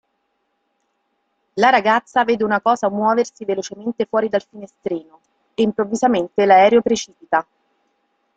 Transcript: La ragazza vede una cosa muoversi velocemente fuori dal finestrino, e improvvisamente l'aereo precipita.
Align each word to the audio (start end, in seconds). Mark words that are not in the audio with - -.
La 1.53 1.69
ragazza 1.69 2.23
vede 2.23 2.43
una 2.43 2.59
cosa 2.59 2.89
muoversi 2.89 3.45
velocemente 3.45 4.05
fuori 4.07 4.29
dal 4.29 4.41
finestrino, 4.41 5.19
e 5.53 5.61
improvvisamente 5.61 6.43
l'aereo 6.43 6.81
precipita. 6.81 7.45